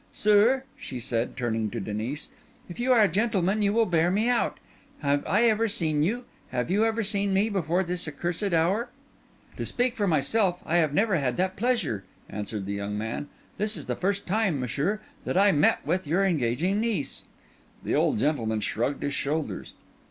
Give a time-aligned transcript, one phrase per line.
[0.11, 2.29] Sir," she said, turning to Denis,
[2.67, 4.59] "if you are a gentleman, you will bear me out.
[5.01, 8.89] Have I ever seen you—have you ever seen me—before this accursed hour?"
[9.57, 13.29] "To speak for myself, I have never had that pleasure," answered the young man.
[13.59, 17.25] "This is the first time, messire, that I have met with your engaging niece."
[17.83, 19.73] The old gentleman shrugged his shoulders.